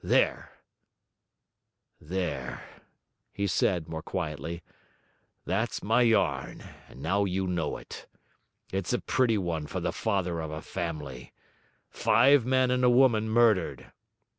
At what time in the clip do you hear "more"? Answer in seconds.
3.87-4.01